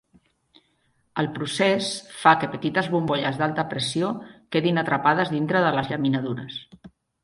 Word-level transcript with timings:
El 1.23 1.29
procés 1.35 1.91
fa 2.23 2.33
que 2.45 2.49
petites 2.55 2.91
bombolles 2.95 3.39
d'alta 3.45 3.69
pressió 3.77 4.13
quedin 4.59 4.85
atrapades 4.87 5.35
dintre 5.39 5.67
de 5.69 5.75
les 5.81 5.95
llaminadures. 5.97 6.63